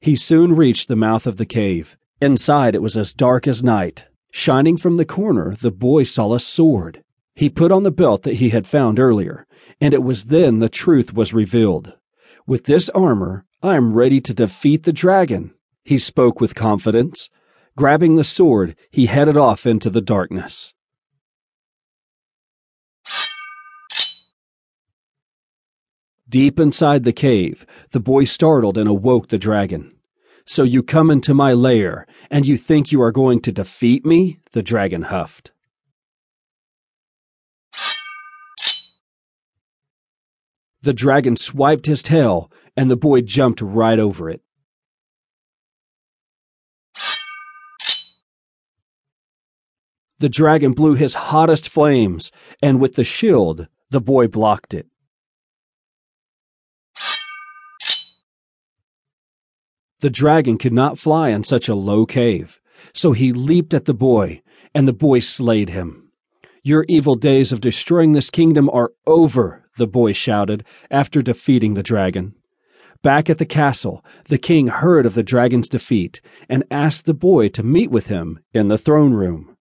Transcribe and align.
He 0.00 0.16
soon 0.16 0.54
reached 0.54 0.88
the 0.88 0.96
mouth 0.96 1.26
of 1.26 1.36
the 1.36 1.46
cave. 1.46 1.96
Inside 2.20 2.74
it 2.74 2.82
was 2.82 2.96
as 2.96 3.12
dark 3.12 3.46
as 3.46 3.62
night. 3.62 4.04
Shining 4.30 4.76
from 4.76 4.96
the 4.96 5.04
corner, 5.04 5.54
the 5.54 5.70
boy 5.70 6.02
saw 6.04 6.34
a 6.34 6.40
sword. 6.40 7.02
He 7.34 7.50
put 7.50 7.72
on 7.72 7.82
the 7.82 7.90
belt 7.90 8.22
that 8.22 8.34
he 8.34 8.50
had 8.50 8.66
found 8.66 8.98
earlier, 8.98 9.46
and 9.80 9.92
it 9.92 10.02
was 10.02 10.26
then 10.26 10.58
the 10.58 10.68
truth 10.68 11.12
was 11.12 11.34
revealed. 11.34 11.94
With 12.46 12.64
this 12.64 12.88
armor, 12.90 13.44
I 13.62 13.74
am 13.74 13.94
ready 13.94 14.20
to 14.22 14.34
defeat 14.34 14.84
the 14.84 14.92
dragon. 14.92 15.52
He 15.84 15.98
spoke 15.98 16.40
with 16.40 16.54
confidence. 16.54 17.28
Grabbing 17.76 18.16
the 18.16 18.24
sword, 18.24 18.76
he 18.90 19.06
headed 19.06 19.36
off 19.36 19.66
into 19.66 19.90
the 19.90 20.00
darkness. 20.00 20.72
Deep 26.28 26.58
inside 26.58 27.04
the 27.04 27.12
cave, 27.12 27.64
the 27.92 28.00
boy 28.00 28.24
startled 28.24 28.76
and 28.76 28.88
awoke 28.88 29.28
the 29.28 29.38
dragon. 29.38 29.94
So 30.44 30.64
you 30.64 30.82
come 30.82 31.10
into 31.10 31.34
my 31.34 31.52
lair, 31.52 32.06
and 32.30 32.46
you 32.46 32.56
think 32.56 32.90
you 32.90 33.00
are 33.02 33.12
going 33.12 33.40
to 33.42 33.52
defeat 33.52 34.04
me? 34.04 34.40
The 34.52 34.62
dragon 34.62 35.02
huffed. 35.02 35.52
The 40.82 40.92
dragon 40.92 41.36
swiped 41.36 41.86
his 41.86 42.02
tail, 42.02 42.50
and 42.76 42.90
the 42.90 42.96
boy 42.96 43.20
jumped 43.20 43.60
right 43.60 43.98
over 43.98 44.30
it. 44.30 44.42
The 50.18 50.28
dragon 50.28 50.72
blew 50.72 50.94
his 50.94 51.14
hottest 51.14 51.68
flames, 51.68 52.32
and 52.62 52.80
with 52.80 52.94
the 52.94 53.04
shield, 53.04 53.68
the 53.90 54.00
boy 54.00 54.28
blocked 54.28 54.74
it. 54.74 54.86
The 60.00 60.10
dragon 60.10 60.58
could 60.58 60.74
not 60.74 60.98
fly 60.98 61.30
in 61.30 61.44
such 61.44 61.68
a 61.68 61.74
low 61.74 62.04
cave, 62.04 62.60
so 62.92 63.12
he 63.12 63.32
leaped 63.32 63.72
at 63.72 63.86
the 63.86 63.94
boy, 63.94 64.42
and 64.74 64.86
the 64.86 64.92
boy 64.92 65.20
slayed 65.20 65.70
him. 65.70 66.10
Your 66.62 66.84
evil 66.88 67.14
days 67.14 67.50
of 67.50 67.60
destroying 67.60 68.12
this 68.12 68.28
kingdom 68.28 68.68
are 68.70 68.92
over, 69.06 69.64
the 69.78 69.86
boy 69.86 70.12
shouted 70.12 70.64
after 70.90 71.22
defeating 71.22 71.74
the 71.74 71.82
dragon. 71.82 72.34
Back 73.02 73.30
at 73.30 73.38
the 73.38 73.46
castle, 73.46 74.04
the 74.28 74.38
king 74.38 74.66
heard 74.66 75.06
of 75.06 75.14
the 75.14 75.22
dragon's 75.22 75.68
defeat 75.68 76.20
and 76.48 76.64
asked 76.70 77.06
the 77.06 77.14
boy 77.14 77.48
to 77.48 77.62
meet 77.62 77.90
with 77.90 78.08
him 78.08 78.40
in 78.52 78.68
the 78.68 78.78
throne 78.78 79.14
room. 79.14 79.55